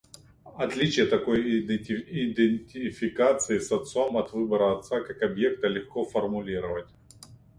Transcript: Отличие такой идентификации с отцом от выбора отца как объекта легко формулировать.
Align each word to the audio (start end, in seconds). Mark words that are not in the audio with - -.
Отличие 0.57 1.05
такой 1.05 1.59
идентификации 1.61 3.59
с 3.59 3.71
отцом 3.71 4.17
от 4.17 4.33
выбора 4.33 4.79
отца 4.79 5.01
как 5.01 5.21
объекта 5.21 5.67
легко 5.67 6.05
формулировать. 6.05 6.89